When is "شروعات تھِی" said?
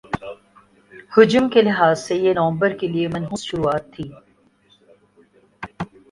3.43-4.05